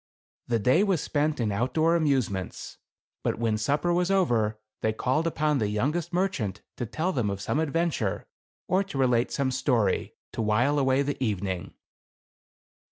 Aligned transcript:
The 0.47 0.57
day 0.57 0.81
was 0.83 0.99
spent 0.99 1.39
in 1.39 1.51
outdoor 1.51 1.95
amusements; 1.95 2.79
but 3.21 3.37
when 3.37 3.55
supper 3.59 3.93
was 3.93 4.09
over 4.09 4.59
they 4.81 4.93
called 4.93 5.27
upon 5.27 5.59
the 5.59 5.69
youngest 5.69 6.11
merchant 6.11 6.63
to 6.77 6.87
tell 6.87 7.11
them 7.11 7.29
of 7.29 7.39
some 7.39 7.59
adven 7.59 7.95
ture, 7.95 8.25
or 8.67 8.83
to 8.83 8.97
relate 8.97 9.29
some 9.31 9.51
story, 9.51 10.15
to 10.31 10.41
while 10.41 10.79
away 10.79 11.03
the 11.03 11.23
evening. 11.23 11.75